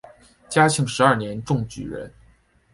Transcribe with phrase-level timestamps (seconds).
[0.49, 2.11] 嘉庆十二年中举人。